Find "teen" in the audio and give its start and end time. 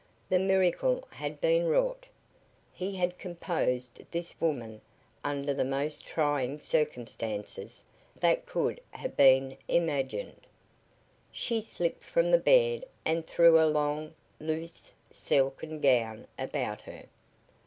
9.15-9.59